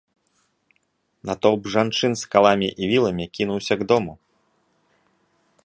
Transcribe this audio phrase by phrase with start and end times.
[1.29, 4.13] Натоўп жанчын з каламі і віламі кінуўся к дому.